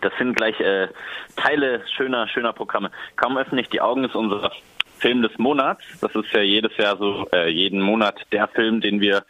Das 0.00 0.12
sind 0.18 0.36
gleich 0.36 0.58
äh, 0.60 0.88
Teile 1.36 1.82
schöner, 1.96 2.28
schöner 2.28 2.52
Programme. 2.52 2.90
Kaum 3.16 3.36
öffne 3.36 3.60
ich 3.60 3.68
die 3.68 3.80
Augen 3.80 4.04
ist 4.04 4.14
unser 4.14 4.50
Film 4.98 5.22
des 5.22 5.36
Monats. 5.38 5.82
Das 6.00 6.14
ist 6.14 6.32
ja 6.32 6.42
jedes 6.42 6.76
Jahr 6.76 6.96
so, 6.96 7.26
äh, 7.32 7.48
jeden 7.48 7.80
Monat 7.80 8.20
der 8.32 8.48
Film, 8.48 8.80
den 8.80 9.00
wir 9.00 9.24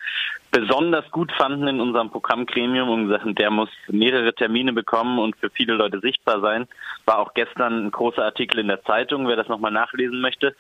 besonders 0.51 1.09
gut 1.11 1.31
fanden 1.33 1.69
in 1.69 1.81
unserem 1.81 2.11
Programmgremium 2.11 2.89
und 2.89 3.09
gesagt, 3.09 3.39
der 3.39 3.51
muss 3.51 3.69
mehrere 3.89 4.35
Termine 4.35 4.73
bekommen 4.73 5.19
und 5.19 5.37
für 5.37 5.51
viele 5.51 5.75
Leute 5.75 6.01
sichtbar 6.01 6.41
sein. 6.41 6.67
War 7.07 7.19
auch 7.19 7.35
gestern 7.35 7.87
ein 7.87 7.91
großer 7.91 8.25
Artikel 8.25 8.59
in 8.59 8.69
der 8.69 8.83
Zeitung, 8.83 9.29
wer 9.29 9.37
das 9.37 9.49
nochmal 9.49 9.71
nachlesen 9.71 10.21
möchte. 10.21 10.57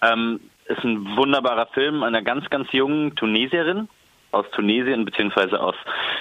Ähm, 0.00 0.40
ist 0.66 0.82
ein 0.82 1.16
wunderbarer 1.16 1.66
Film 1.66 2.02
einer 2.02 2.22
ganz, 2.22 2.48
ganz 2.48 2.72
jungen 2.72 3.14
Tunesierin, 3.16 3.88
aus 4.34 4.46
Tunesien 4.52 5.04
beziehungsweise 5.04 5.60
aus 5.60 5.76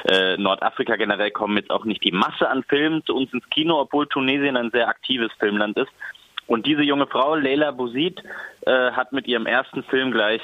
äh, 0.05 0.37
Nordafrika 0.37 0.95
generell 0.95 1.31
kommen 1.31 1.57
jetzt 1.57 1.71
auch 1.71 1.85
nicht 1.85 2.03
die 2.03 2.11
Masse 2.11 2.49
an 2.49 2.63
Filmen 2.63 3.03
zu 3.05 3.15
uns 3.15 3.33
ins 3.33 3.49
Kino, 3.49 3.79
obwohl 3.79 4.07
Tunesien 4.07 4.57
ein 4.57 4.71
sehr 4.71 4.87
aktives 4.87 5.31
Filmland 5.39 5.77
ist. 5.77 5.91
Und 6.47 6.65
diese 6.65 6.83
junge 6.83 7.07
Frau, 7.07 7.35
Leila 7.35 7.71
Bouzid, 7.71 8.21
äh, 8.65 8.91
hat 8.91 9.13
mit 9.13 9.27
ihrem 9.27 9.45
ersten 9.45 9.83
Film 9.83 10.11
gleich 10.11 10.41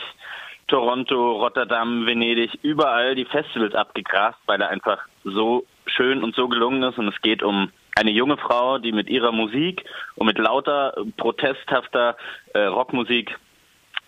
Toronto, 0.68 1.34
Rotterdam, 1.34 2.06
Venedig, 2.06 2.58
überall 2.62 3.16
die 3.16 3.26
Festivals 3.26 3.76
abgegrast, 3.76 4.38
weil 4.46 4.62
er 4.62 4.70
einfach 4.70 5.00
so 5.24 5.66
schön 5.88 6.24
und 6.24 6.36
so 6.36 6.48
gelungen 6.48 6.84
ist. 6.84 6.98
Und 6.98 7.08
es 7.08 7.22
geht 7.22 7.44
um 7.44 7.72
eine 7.96 8.12
junge 8.12 8.38
Frau, 8.38 8.78
die 8.78 8.92
mit 8.92 9.10
ihrer 9.10 9.32
Musik 9.32 9.84
und 10.16 10.28
mit 10.28 10.38
lauter 10.38 10.94
protesthafter 11.18 12.16
äh, 12.54 12.60
Rockmusik 12.60 13.36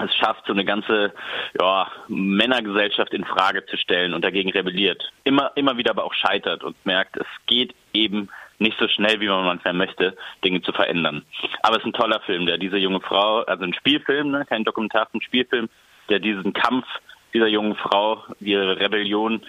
es 0.05 0.15
schafft, 0.15 0.45
so 0.45 0.53
eine 0.53 0.65
ganze 0.65 1.13
ja, 1.59 1.91
Männergesellschaft 2.07 3.13
in 3.13 3.25
Frage 3.25 3.65
zu 3.65 3.77
stellen 3.77 4.13
und 4.13 4.23
dagegen 4.23 4.51
rebelliert. 4.51 5.11
Immer, 5.23 5.51
immer 5.55 5.77
wieder 5.77 5.91
aber 5.91 6.05
auch 6.05 6.13
scheitert 6.13 6.63
und 6.63 6.75
merkt, 6.85 7.17
es 7.17 7.27
geht 7.45 7.73
eben 7.93 8.29
nicht 8.59 8.77
so 8.79 8.87
schnell, 8.87 9.19
wie 9.19 9.27
man 9.27 9.43
manchmal 9.43 9.73
möchte, 9.73 10.15
Dinge 10.43 10.61
zu 10.61 10.71
verändern. 10.71 11.23
Aber 11.63 11.77
es 11.77 11.81
ist 11.81 11.87
ein 11.87 11.93
toller 11.93 12.19
Film, 12.21 12.45
der 12.45 12.57
diese 12.57 12.77
junge 12.77 13.01
Frau, 13.01 13.39
also 13.41 13.63
ein 13.63 13.73
Spielfilm, 13.73 14.31
ne, 14.31 14.45
kein 14.47 14.63
Dokumentar, 14.63 15.07
ein 15.13 15.21
Spielfilm, 15.21 15.67
der 16.09 16.19
diesen 16.19 16.53
Kampf 16.53 16.85
dieser 17.33 17.47
jungen 17.47 17.75
Frau, 17.75 18.23
ihre 18.39 18.79
Rebellion 18.79 19.41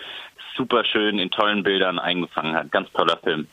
super 0.57 0.85
schön 0.85 1.19
in 1.19 1.31
tollen 1.31 1.63
Bildern 1.63 1.99
eingefangen 1.99 2.55
hat. 2.55 2.71
Ganz 2.71 2.91
toller 2.93 3.19
Film. 3.19 3.49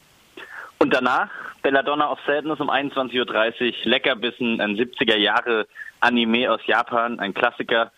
Und 0.82 0.94
danach 0.94 1.30
Belladonna 1.62 2.10
of 2.10 2.20
Sadness 2.26 2.62
um 2.62 2.70
21.30 2.70 3.20
Uhr, 3.20 3.74
Leckerbissen, 3.84 4.62
ein 4.62 4.78
70er 4.78 5.18
Jahre 5.18 5.68
Anime 6.00 6.50
aus 6.50 6.62
Japan, 6.66 7.20
ein 7.20 7.34
Klassiker. 7.34 7.92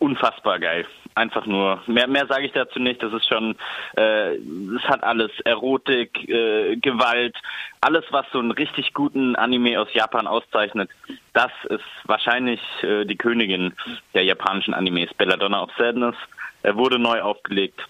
Unfassbar 0.00 0.58
geil. 0.58 0.86
Einfach 1.14 1.46
nur. 1.46 1.82
Mehr, 1.86 2.08
mehr 2.08 2.26
sage 2.26 2.46
ich 2.46 2.52
dazu 2.52 2.80
nicht. 2.80 3.02
Das 3.02 3.12
ist 3.12 3.28
schon, 3.28 3.54
äh, 3.96 4.34
es 4.34 4.82
hat 4.88 5.04
alles. 5.04 5.30
Erotik, 5.44 6.28
äh, 6.28 6.76
Gewalt, 6.76 7.36
alles, 7.80 8.04
was 8.10 8.26
so 8.32 8.38
einen 8.38 8.50
richtig 8.50 8.94
guten 8.94 9.36
Anime 9.36 9.78
aus 9.78 9.92
Japan 9.92 10.26
auszeichnet. 10.26 10.90
Das 11.32 11.52
ist 11.68 11.84
wahrscheinlich 12.04 12.60
äh, 12.82 13.04
die 13.04 13.16
Königin 13.16 13.74
der 14.14 14.24
japanischen 14.24 14.74
Animes. 14.74 15.12
Belladonna 15.14 15.62
of 15.62 15.70
Sadness. 15.76 16.16
Er 16.62 16.76
wurde 16.76 16.98
neu 16.98 17.20
aufgelegt. 17.20 17.80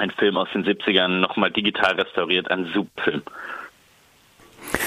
Ein 0.00 0.10
Film 0.12 0.38
aus 0.38 0.48
den 0.54 0.64
70ern, 0.64 1.20
nochmal 1.20 1.50
digital 1.50 1.92
restauriert. 1.92 2.50
Ein 2.50 2.64
super 2.72 3.02
Film. 3.02 3.22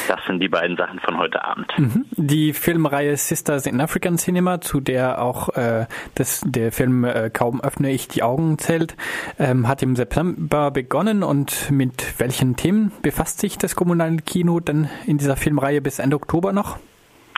Das 0.08 0.19
sind 0.25 0.39
die 0.39 0.47
beiden 0.47 0.75
Sachen 0.75 1.00
von 1.02 1.19
heute 1.19 1.45
Abend. 1.45 1.72
Mhm. 1.78 2.06
Die 2.14 2.52
Filmreihe 2.52 3.16
Sisters 3.16 3.67
in 3.67 3.80
African 3.80 4.17
Cinema, 4.17 4.59
zu 4.59 4.80
der 4.80 5.22
auch 5.22 5.50
äh, 5.50 5.86
das, 6.16 6.41
der 6.44 6.72
Film 6.72 7.03
äh, 7.03 7.30
Kaum 7.30 7.61
öffne 7.61 7.91
ich 7.91 8.08
die 8.08 8.23
Augen 8.23 8.58
zählt, 8.58 8.95
ähm, 9.38 9.67
hat 9.67 9.84
im 9.84 9.95
September 9.95 10.72
begonnen 10.72 11.22
und 11.22 11.69
mit 11.69 12.19
welchen 12.19 12.56
Themen 12.56 12.91
befasst 13.03 13.39
sich 13.39 13.59
das 13.59 13.75
kommunale 13.75 14.17
Kino 14.17 14.61
dann 14.61 14.89
in 15.06 15.19
dieser 15.19 15.36
Filmreihe 15.36 15.81
bis 15.81 16.00
Ende 16.00 16.16
Oktober 16.16 16.53
noch? 16.53 16.80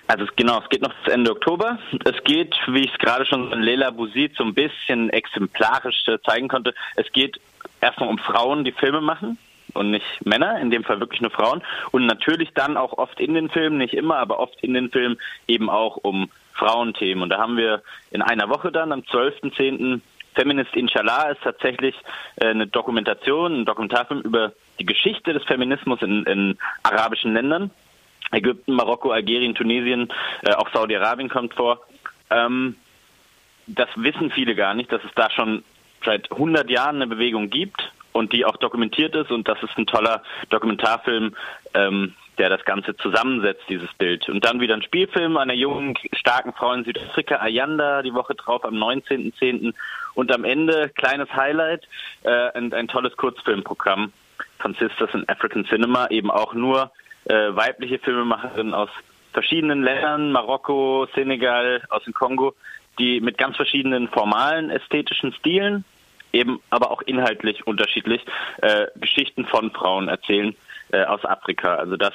Also 0.08 0.26
genau, 0.38 0.62
es 0.62 0.70
geht 0.70 0.82
noch 0.82 0.94
bis 1.04 1.14
Ende 1.14 1.32
Oktober. 1.32 1.78
Es 2.06 2.24
geht, 2.24 2.56
wie 2.68 2.86
ich 2.86 2.92
es 2.94 3.00
gerade 3.00 3.26
schon 3.26 3.52
in 3.52 3.62
Lela 3.62 3.92
Bouzid 3.92 4.34
so 4.38 4.46
ein 4.46 4.54
bisschen 4.54 5.10
exemplarisch 5.10 6.08
äh, 6.08 6.20
zeigen 6.22 6.48
konnte, 6.48 6.74
es 6.96 7.12
geht 7.12 7.38
erstmal 7.86 8.10
um 8.10 8.18
Frauen, 8.18 8.66
die 8.66 8.72
Filme 8.72 9.02
machen 9.02 9.38
und 9.74 9.92
nicht 9.92 10.26
Männer, 10.26 10.60
in 10.60 10.72
dem 10.72 10.84
Fall 10.84 11.00
wirklich 11.00 11.22
nur 11.22 11.32
Frauen. 11.32 11.62
Und 11.92 12.06
natürlich 12.06 12.50
dann 12.54 12.78
auch 12.78 12.98
oft 12.98 13.20
in 13.20 13.34
den 13.34 13.50
Filmen, 13.50 13.78
nicht 13.78 13.94
immer, 13.94 14.18
aber 14.18 14.40
oft 14.40 14.60
in 14.62 14.74
den 14.74 14.90
Filmen 14.90 15.18
eben 15.48 15.70
auch 15.70 15.98
um 15.98 16.30
Frauenthemen. 16.54 17.24
Und 17.24 17.30
da 17.30 17.38
haben 17.38 17.58
wir 17.58 17.82
in 18.12 18.22
einer 18.22 18.50
Woche 18.50 18.72
dann 18.72 18.92
am 18.92 19.02
12.10. 19.02 20.02
Feminist 20.34 20.76
Inshallah 20.76 21.30
ist 21.30 21.42
tatsächlich 21.44 21.96
äh, 22.38 22.48
eine 22.48 22.68
Dokumentation, 22.68 23.62
ein 23.62 23.66
Dokumentarfilm 23.66 24.22
über 24.22 24.52
die 24.80 24.86
Geschichte 24.86 25.32
des 25.32 25.44
Feminismus 25.44 26.02
in, 26.02 26.24
in 26.24 26.58
arabischen 26.84 27.34
Ländern. 27.34 27.72
Ägypten, 28.32 28.74
Marokko, 28.74 29.12
Algerien, 29.12 29.56
Tunesien, 29.56 30.12
äh, 30.42 30.54
auch 30.54 30.70
Saudi-Arabien 30.74 31.30
kommt 31.30 31.54
vor. 31.54 31.82
Ähm, 32.30 32.76
das 33.68 33.88
wissen 33.96 34.32
viele 34.32 34.56
gar 34.56 34.74
nicht, 34.74 34.92
dass 34.92 35.04
es 35.04 35.12
da 35.16 35.30
schon 35.30 35.64
seit 36.06 36.32
100 36.32 36.70
Jahren 36.70 36.98
eine 36.98 37.08
Bewegung 37.08 37.50
gibt 37.50 37.92
und 38.16 38.32
die 38.32 38.46
auch 38.46 38.58
dokumentiert 38.58 39.14
ist 39.16 39.32
und 39.32 39.48
das 39.48 39.62
ist 39.62 39.78
ein 39.78 39.88
toller 39.88 40.24
Dokumentarfilm, 40.50 41.36
ähm, 41.74 42.14
der 42.38 42.50
das 42.50 42.64
Ganze 42.64 42.96
zusammensetzt, 42.96 43.64
dieses 43.68 43.94
Bild. 43.94 44.28
Und 44.30 44.46
dann 44.46 44.60
wieder 44.60 44.74
ein 44.74 44.84
Spielfilm 44.84 45.38
einer 45.38 45.54
jungen, 45.54 45.96
starken 46.14 46.54
Frau 46.54 46.72
in 46.74 46.86
Südafrika, 46.86 47.38
Ayanda, 47.38 48.02
die 48.02 48.14
Woche 48.14 48.36
drauf 48.36 48.64
am 48.64 48.76
19.10. 48.76 49.74
Und 50.14 50.34
am 50.34 50.44
Ende, 50.44 50.90
kleines 50.96 51.34
Highlight, 51.34 51.88
äh, 52.24 52.52
ein, 52.54 52.74
ein 52.74 52.88
tolles 52.88 53.16
Kurzfilmprogramm 53.18 54.14
von 54.60 54.74
Sisters 54.76 55.14
in 55.14 55.28
African 55.28 55.66
Cinema, 55.66 56.08
eben 56.10 56.32
auch 56.32 56.54
nur 56.54 56.92
äh, 57.26 57.34
weibliche 57.34 58.00
Filmemacherinnen 58.00 58.74
aus 58.74 58.90
verschiedenen 59.34 59.84
Ländern, 59.84 60.32
Marokko, 60.32 61.08
Senegal, 61.14 61.84
aus 61.90 62.04
dem 62.06 62.14
Kongo, 62.14 62.54
die 62.98 63.20
mit 63.20 63.38
ganz 63.38 63.58
verschiedenen 63.58 64.08
formalen 64.08 64.70
ästhetischen 64.70 65.34
Stilen 65.34 65.84
eben 66.36 66.62
aber 66.70 66.92
auch 66.92 67.02
inhaltlich 67.02 67.66
unterschiedlich 67.66 68.22
äh, 68.62 68.88
Geschichten 68.96 69.46
von 69.46 69.72
Frauen 69.72 70.08
erzählen 70.08 70.56
äh, 70.92 71.04
aus 71.06 71.26
Afrika. 71.26 71.76
Also 71.76 71.96
das 71.98 72.14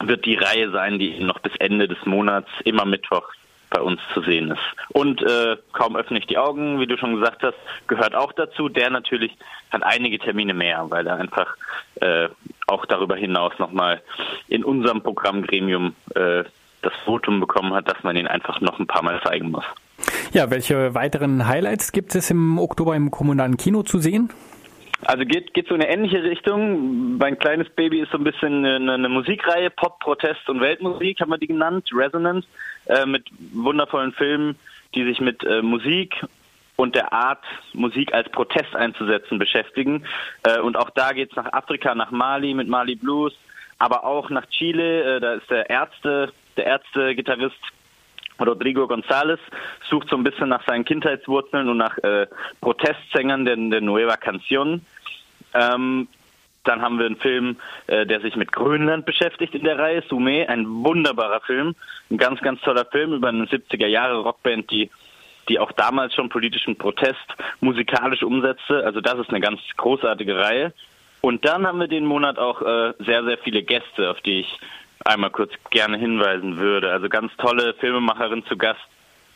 wird 0.00 0.26
die 0.26 0.36
Reihe 0.36 0.70
sein, 0.70 0.98
die 0.98 1.18
noch 1.20 1.38
bis 1.40 1.54
Ende 1.56 1.88
des 1.88 2.04
Monats 2.04 2.48
immer 2.64 2.84
Mittwoch 2.84 3.28
bei 3.70 3.80
uns 3.80 4.00
zu 4.14 4.22
sehen 4.22 4.50
ist. 4.50 4.60
Und 4.90 5.22
äh, 5.22 5.56
kaum 5.72 5.96
öffne 5.96 6.18
ich 6.18 6.26
die 6.26 6.38
Augen, 6.38 6.80
wie 6.80 6.86
du 6.86 6.96
schon 6.96 7.16
gesagt 7.16 7.42
hast, 7.42 7.56
gehört 7.86 8.14
auch 8.14 8.32
dazu. 8.32 8.68
Der 8.68 8.90
natürlich 8.90 9.32
hat 9.70 9.82
einige 9.82 10.18
Termine 10.18 10.54
mehr, 10.54 10.86
weil 10.88 11.06
er 11.06 11.16
einfach 11.16 11.54
äh, 12.00 12.28
auch 12.66 12.86
darüber 12.86 13.16
hinaus 13.16 13.52
nochmal 13.58 14.02
in 14.48 14.64
unserem 14.64 15.02
Programmgremium 15.02 15.94
äh, 16.14 16.44
das 16.82 16.94
Votum 17.04 17.40
bekommen 17.40 17.74
hat, 17.74 17.88
dass 17.88 18.02
man 18.02 18.16
ihn 18.16 18.26
einfach 18.26 18.60
noch 18.60 18.78
ein 18.78 18.86
paar 18.86 19.02
Mal 19.02 19.20
zeigen 19.22 19.50
muss. 19.50 19.64
Ja, 20.32 20.50
welche 20.50 20.94
weiteren 20.94 21.46
Highlights 21.46 21.92
gibt 21.92 22.14
es 22.14 22.30
im 22.30 22.58
Oktober 22.58 22.94
im 22.94 23.10
kommunalen 23.10 23.56
Kino 23.56 23.82
zu 23.82 23.98
sehen? 23.98 24.30
Also 25.02 25.24
geht, 25.24 25.54
geht 25.54 25.68
so 25.68 25.74
in 25.74 25.82
eine 25.82 25.90
ähnliche 25.90 26.22
Richtung. 26.22 27.16
Mein 27.18 27.38
kleines 27.38 27.68
Baby 27.70 28.00
ist 28.00 28.10
so 28.10 28.18
ein 28.18 28.24
bisschen 28.24 28.64
eine, 28.64 28.94
eine 28.94 29.08
Musikreihe, 29.08 29.70
Pop, 29.70 30.00
Protest 30.00 30.48
und 30.48 30.60
Weltmusik, 30.60 31.20
haben 31.20 31.30
wir 31.30 31.38
die 31.38 31.46
genannt, 31.46 31.88
Resonance, 31.94 32.46
äh, 32.86 33.06
mit 33.06 33.24
wundervollen 33.52 34.12
Filmen, 34.12 34.56
die 34.94 35.04
sich 35.04 35.20
mit 35.20 35.42
äh, 35.44 35.62
Musik 35.62 36.14
und 36.76 36.94
der 36.94 37.12
Art, 37.12 37.44
Musik 37.72 38.12
als 38.12 38.28
Protest 38.30 38.74
einzusetzen, 38.76 39.38
beschäftigen. 39.38 40.04
Äh, 40.42 40.60
und 40.60 40.76
auch 40.76 40.90
da 40.90 41.12
geht 41.12 41.30
es 41.30 41.36
nach 41.36 41.52
Afrika, 41.52 41.94
nach 41.94 42.10
Mali 42.10 42.52
mit 42.52 42.68
Mali 42.68 42.96
Blues, 42.96 43.32
aber 43.78 44.04
auch 44.04 44.28
nach 44.30 44.46
Chile, 44.46 45.16
äh, 45.16 45.20
da 45.20 45.34
ist 45.34 45.48
der 45.48 45.70
Ärzte, 45.70 46.32
der 46.56 46.66
Ärzte-Gitarrist 46.66 47.56
Rodrigo 48.40 48.84
González 48.84 49.40
sucht 49.88 50.08
so 50.08 50.16
ein 50.16 50.24
bisschen 50.24 50.48
nach 50.48 50.64
seinen 50.66 50.84
Kindheitswurzeln 50.84 51.68
und 51.68 51.76
nach 51.76 51.98
äh, 51.98 52.26
Protestsängern 52.60 53.44
der, 53.44 53.56
der 53.56 53.80
Nueva 53.80 54.14
Canción. 54.14 54.80
Ähm, 55.54 56.08
dann 56.64 56.82
haben 56.82 56.98
wir 56.98 57.06
einen 57.06 57.16
Film, 57.16 57.56
äh, 57.86 58.04
der 58.04 58.20
sich 58.20 58.36
mit 58.36 58.52
Grönland 58.52 59.06
beschäftigt 59.06 59.54
in 59.54 59.64
der 59.64 59.78
Reihe, 59.78 60.02
Sume, 60.08 60.48
ein 60.48 60.66
wunderbarer 60.84 61.40
Film, 61.40 61.74
ein 62.10 62.18
ganz, 62.18 62.40
ganz 62.40 62.60
toller 62.60 62.84
Film 62.84 63.14
über 63.14 63.28
eine 63.28 63.44
70er 63.44 63.86
Jahre 63.86 64.18
Rockband, 64.18 64.70
die 64.70 64.90
die 65.48 65.58
auch 65.58 65.72
damals 65.72 66.14
schon 66.14 66.28
politischen 66.28 66.76
Protest 66.76 67.26
musikalisch 67.60 68.22
umsetzte. 68.22 68.84
Also 68.84 69.00
das 69.00 69.18
ist 69.18 69.30
eine 69.30 69.40
ganz 69.40 69.60
großartige 69.76 70.36
Reihe. 70.36 70.72
Und 71.20 71.44
dann 71.44 71.66
haben 71.66 71.80
wir 71.80 71.88
den 71.88 72.04
Monat 72.04 72.38
auch 72.38 72.62
äh, 72.62 72.92
sehr, 72.98 73.24
sehr 73.24 73.38
viele 73.38 73.62
Gäste, 73.62 74.10
auf 74.10 74.20
die 74.20 74.40
ich 74.40 74.58
einmal 75.04 75.30
kurz 75.30 75.52
gerne 75.70 75.96
hinweisen 75.96 76.58
würde. 76.58 76.90
Also 76.92 77.08
ganz 77.08 77.32
tolle 77.36 77.74
Filmemacherin 77.74 78.44
zu 78.46 78.56
Gast 78.56 78.80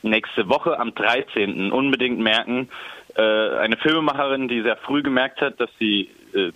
nächste 0.03 0.49
Woche 0.49 0.79
am 0.79 0.95
13. 0.95 1.71
Unbedingt 1.73 2.19
merken. 2.19 2.69
Äh, 3.15 3.23
eine 3.23 3.77
Filmemacherin, 3.77 4.49
die 4.49 4.63
sehr 4.63 4.77
früh 4.77 5.03
gemerkt 5.03 5.41
hat, 5.41 5.61
dass 5.61 5.71
sie 5.79 6.11
äh, 6.35 6.53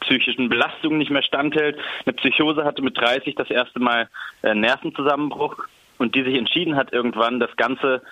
psychischen 0.00 0.48
Belastungen 0.48 0.98
nicht 0.98 1.10
mehr 1.10 1.22
standhält, 1.22 1.78
eine 2.06 2.14
Psychose 2.14 2.64
hatte 2.64 2.82
mit 2.82 2.96
30 2.96 3.34
das 3.34 3.50
erste 3.50 3.80
Mal 3.80 4.08
äh, 4.42 4.54
Nervenzusammenbruch 4.54 5.56
und 5.98 6.14
die 6.14 6.22
sich 6.22 6.36
entschieden 6.36 6.76
hat, 6.76 6.92
irgendwann 6.92 7.40
das 7.40 7.54
Ganze 7.56 8.02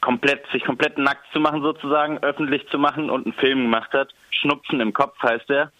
komplett, 0.00 0.46
sich 0.52 0.64
komplett 0.64 0.98
nackt 0.98 1.24
zu 1.32 1.40
machen 1.40 1.62
sozusagen, 1.62 2.18
öffentlich 2.18 2.68
zu 2.68 2.78
machen 2.78 3.08
und 3.08 3.24
einen 3.24 3.34
Film 3.34 3.62
gemacht 3.62 3.92
hat. 3.92 4.14
Schnupfen 4.30 4.80
im 4.80 4.92
Kopf 4.92 5.20
heißt 5.22 5.50
er 5.50 5.72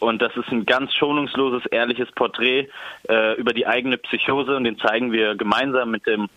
Und 0.00 0.22
das 0.22 0.36
ist 0.36 0.48
ein 0.48 0.64
ganz 0.64 0.94
schonungsloses, 0.94 1.66
ehrliches 1.66 2.10
Porträt 2.12 2.68
äh, 3.08 3.34
über 3.34 3.52
die 3.52 3.66
eigene 3.66 3.98
Psychose 3.98 4.56
und 4.56 4.64
den 4.64 4.78
zeigen 4.78 5.12
wir 5.12 5.34
gemeinsam 5.34 5.90
mit 5.90 6.06
dem 6.06 6.28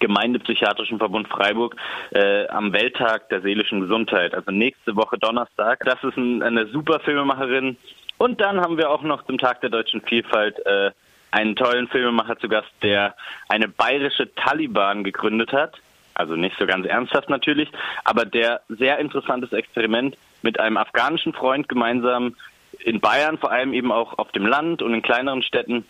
Gemeindepsychiatrischen 0.00 0.98
Verbund 0.98 1.28
Freiburg 1.28 1.76
äh, 2.10 2.48
am 2.48 2.72
Welttag 2.72 3.28
der 3.28 3.40
seelischen 3.40 3.80
Gesundheit, 3.80 4.34
also 4.34 4.50
nächste 4.50 4.96
Woche 4.96 5.18
Donnerstag. 5.18 5.84
Das 5.84 6.02
ist 6.02 6.16
ein, 6.16 6.42
eine 6.42 6.66
super 6.66 7.00
Filmemacherin. 7.00 7.76
Und 8.18 8.40
dann 8.40 8.60
haben 8.60 8.78
wir 8.78 8.90
auch 8.90 9.02
noch 9.02 9.24
zum 9.26 9.38
Tag 9.38 9.60
der 9.60 9.70
deutschen 9.70 10.00
Vielfalt 10.00 10.58
äh, 10.66 10.90
einen 11.30 11.54
tollen 11.54 11.86
Filmemacher 11.88 12.38
zu 12.38 12.48
Gast, 12.48 12.70
der 12.82 13.14
eine 13.48 13.68
bayerische 13.68 14.34
Taliban 14.34 15.04
gegründet 15.04 15.52
hat. 15.52 15.74
Also 16.14 16.34
nicht 16.34 16.56
so 16.58 16.66
ganz 16.66 16.86
ernsthaft 16.86 17.28
natürlich, 17.28 17.68
aber 18.04 18.24
der 18.24 18.62
sehr 18.70 18.98
interessantes 18.98 19.52
Experiment 19.52 20.16
mit 20.40 20.58
einem 20.58 20.78
afghanischen 20.78 21.34
Freund 21.34 21.68
gemeinsam 21.68 22.34
in 22.84 23.00
Bayern, 23.00 23.38
vor 23.38 23.50
allem 23.50 23.72
eben 23.72 23.92
auch 23.92 24.18
auf 24.18 24.32
dem 24.32 24.46
Land 24.46 24.82
und 24.82 24.94
in 24.94 25.02
kleineren 25.02 25.42
Städten 25.42 25.84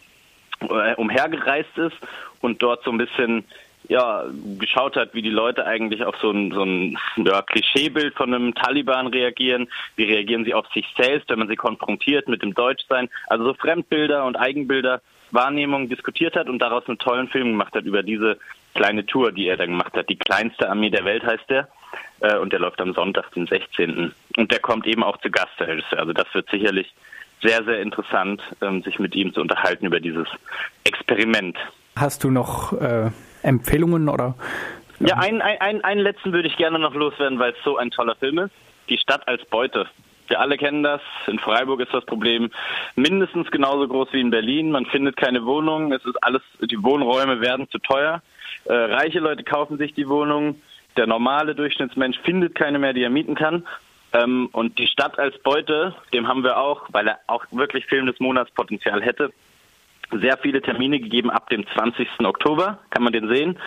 äh, 0.61 0.95
umhergereist 0.95 1.77
ist 1.77 1.97
und 2.41 2.63
dort 2.63 2.85
so 2.85 2.91
ein 2.91 2.99
bisschen 2.99 3.45
ja, 3.89 4.25
geschaut 4.59 4.97
hat, 4.97 5.15
wie 5.15 5.23
die 5.23 5.31
Leute 5.31 5.65
eigentlich 5.65 6.05
auf 6.05 6.17
so 6.21 6.31
ein, 6.31 6.51
so 6.51 6.63
ein 6.63 6.99
ja, 7.17 7.43
Klischeebild 7.43 8.15
von 8.15 8.35
einem 8.35 8.55
Taliban 8.55 9.07
reagieren. 9.07 9.69
Wie 9.95 10.05
reagieren 10.05 10.45
sie 10.45 10.55
auf 10.55 10.67
sich 10.73 10.87
selbst, 10.97 11.31
wenn 11.31 11.39
man 11.39 11.49
sie 11.49 11.57
konfrontiert 11.57 12.29
mit 12.29 12.43
dem 12.43 12.55
Deutschsein? 12.55 13.09
Also 13.29 13.45
so 13.45 13.55
Fremdbilder 13.55 14.25
und 14.25 14.37
Eigenbilder, 14.37 15.03
Wahrnehmungen 15.31 15.89
diskutiert 15.89 16.37
hat 16.37 16.49
und 16.49 16.59
daraus 16.59 16.87
einen 16.89 16.99
tollen 16.99 17.29
Film 17.29 17.53
gemacht 17.53 17.75
hat 17.75 17.85
über 17.85 18.03
diese 18.03 18.39
kleine 18.75 19.07
Tour, 19.07 19.33
die 19.33 19.47
er 19.47 19.57
da 19.57 19.67
gemacht 19.67 19.95
hat. 19.95 20.09
Die 20.09 20.19
kleinste 20.19 20.69
Armee 20.69 20.91
der 20.91 21.05
Welt 21.05 21.25
heißt 21.25 21.49
der. 21.49 21.69
Äh, 22.21 22.37
und 22.39 22.53
der 22.53 22.61
läuft 22.61 22.81
am 22.81 22.95
Sonntag, 22.95 23.31
den 23.33 23.47
16. 23.47 24.13
Und 24.37 24.53
der 24.53 24.61
kommt 24.61 24.87
eben 24.87 25.03
auch 25.03 25.19
zu 25.19 25.31
Gast, 25.31 25.53
der 25.59 25.69
Regisseur. 25.69 26.01
Also 26.01 26.13
das 26.13 26.27
wird 26.33 26.49
sicherlich 26.51 26.95
sehr, 27.43 27.63
sehr 27.65 27.81
interessant, 27.81 28.43
ähm, 28.63 28.83
sich 28.83 28.99
mit 28.99 29.15
ihm 29.15 29.33
zu 29.33 29.41
unterhalten 29.41 29.87
über 29.87 30.01
dieses 30.01 30.27
Experiment. 30.85 31.57
Hast 31.97 32.25
du 32.25 32.31
noch 32.31 32.73
äh, 32.73 33.11
Empfehlungen 33.43 34.09
oder? 34.09 34.35
Ja, 35.01 35.17
einen, 35.17 35.43
einen, 35.43 35.85
einen 35.85 36.01
letzten 36.01 36.33
würde 36.33 36.49
ich 36.49 36.57
gerne 36.57 36.79
noch 36.79 36.95
loswerden, 36.95 37.39
weil 37.39 37.53
es 37.53 37.65
so 37.65 37.77
ein 37.77 37.91
toller 37.91 38.15
Film 38.17 38.39
ist. 38.39 38.53
Die 38.89 38.99
Stadt 38.99 39.27
als 39.29 39.45
Beute. 39.47 39.87
Wir 40.29 40.41
alle 40.41 40.57
kennen 40.57 40.83
das. 40.83 41.01
In 41.27 41.39
Freiburg 41.39 41.81
ist 41.81 41.93
das 41.93 42.05
Problem 42.05 42.51
mindestens 42.97 43.51
genauso 43.51 43.87
groß 43.87 44.09
wie 44.13 44.21
in 44.21 44.31
Berlin. 44.31 44.71
Man 44.71 44.87
findet 44.87 45.17
keine 45.17 45.45
Wohnung. 45.45 45.93
Es 45.93 46.05
ist 46.05 46.17
alles, 46.23 46.43
die 46.61 46.83
Wohnräume 46.83 47.41
werden 47.41 47.69
zu 47.71 47.79
teuer. 47.79 48.23
Äh, 48.65 48.73
reiche 48.73 49.21
Leute 49.21 49.45
kaufen 49.45 49.79
sich 49.79 49.95
die 49.95 50.09
Wohnungen. 50.09 50.63
Der 50.97 51.07
normale 51.07 51.55
Durchschnittsmensch 51.55 52.19
findet 52.21 52.55
keine 52.55 52.79
mehr, 52.79 52.93
die 52.93 53.03
er 53.03 53.11
mieten 53.11 53.35
kann. 53.35 53.67
Ähm, 54.13 54.49
und 54.53 54.79
die 54.79 54.87
Stadt 54.87 55.19
als 55.19 55.39
Beute, 55.43 55.95
dem 56.13 56.27
haben 56.27 56.43
wir 56.43 56.59
auch, 56.59 56.87
weil 56.91 57.09
er 57.09 57.19
auch 57.27 57.45
wirklich 57.51 57.87
Film 57.87 58.07
des 58.07 58.19
Monats 58.21 58.51
Potenzial 58.53 59.03
hätte, 59.03 59.33
sehr 60.13 60.39
viele 60.39 60.63
Termine 60.63 61.01
gegeben 61.01 61.31
ab 61.31 61.51
dem 61.51 61.67
20. 61.67 62.09
Oktober, 62.25 62.79
kann 62.91 63.03
man 63.03 63.13
den 63.13 63.29
sehen. 63.29 63.59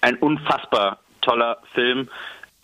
Ein 0.00 0.16
unfassbar 0.16 0.98
toller 1.20 1.58
Film. 1.72 2.08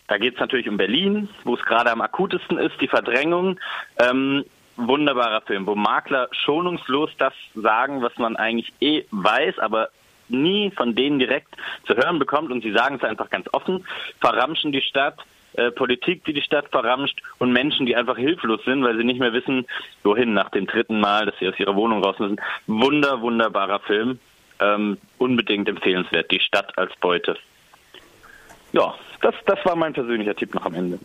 Da 0.07 0.17
geht 0.17 0.35
es 0.35 0.39
natürlich 0.39 0.69
um 0.69 0.77
Berlin, 0.77 1.29
wo 1.43 1.55
es 1.55 1.65
gerade 1.65 1.91
am 1.91 2.01
akutesten 2.01 2.57
ist, 2.57 2.79
die 2.81 2.87
Verdrängung. 2.87 3.59
Ähm, 3.99 4.45
wunderbarer 4.75 5.41
Film, 5.41 5.65
wo 5.67 5.75
Makler 5.75 6.29
schonungslos 6.31 7.11
das 7.17 7.33
sagen, 7.55 8.01
was 8.01 8.17
man 8.17 8.37
eigentlich 8.37 8.71
eh 8.79 9.05
weiß, 9.11 9.59
aber 9.59 9.89
nie 10.29 10.71
von 10.71 10.95
denen 10.95 11.19
direkt 11.19 11.55
zu 11.85 11.95
hören 11.95 12.19
bekommt 12.19 12.51
und 12.51 12.63
sie 12.63 12.71
sagen 12.71 12.95
es 12.95 13.03
einfach 13.03 13.29
ganz 13.29 13.47
offen, 13.53 13.85
verramschen 14.19 14.71
die 14.71 14.81
Stadt, 14.81 15.19
äh, 15.53 15.71
Politik, 15.71 16.23
die 16.25 16.33
die 16.33 16.41
Stadt 16.41 16.69
verramscht 16.69 17.21
und 17.37 17.51
Menschen, 17.51 17.85
die 17.85 17.95
einfach 17.95 18.17
hilflos 18.17 18.63
sind, 18.65 18.83
weil 18.83 18.97
sie 18.97 19.03
nicht 19.03 19.19
mehr 19.19 19.33
wissen, 19.33 19.65
wohin 20.03 20.33
nach 20.33 20.49
dem 20.49 20.67
dritten 20.67 20.99
Mal, 20.99 21.25
dass 21.25 21.37
sie 21.39 21.47
aus 21.47 21.59
ihrer 21.59 21.75
Wohnung 21.75 22.03
raus 22.03 22.17
müssen. 22.19 22.39
Wunder, 22.67 23.21
wunderbarer 23.21 23.79
Film. 23.79 24.19
Ähm, 24.61 24.97
unbedingt 25.17 25.69
empfehlenswert. 25.69 26.31
Die 26.31 26.39
Stadt 26.39 26.77
als 26.77 26.95
Beute. 26.97 27.37
Ja, 28.71 28.93
das, 29.21 29.35
das 29.45 29.63
war 29.65 29.75
mein 29.75 29.93
persönlicher 29.93 30.35
Tipp 30.35 30.53
noch 30.53 30.65
am 30.65 30.73
Ende. 30.75 30.97